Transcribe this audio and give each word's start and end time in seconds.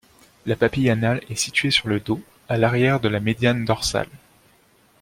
La 0.47 0.55
papille 0.55 0.89
anale 0.89 1.21
est 1.29 1.35
située 1.35 1.69
sur 1.69 1.87
le 1.87 1.99
dos, 1.99 2.19
à 2.49 2.57
l'arrière 2.57 3.01
de 3.01 3.07
la 3.07 3.19
médiane 3.19 3.65
dorsale. 3.65 4.09